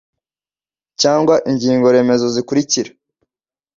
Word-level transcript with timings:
cyangwa 1.01 1.35
ingingo 1.49 1.85
remezo 1.95 2.25
zikurikira 2.35 2.91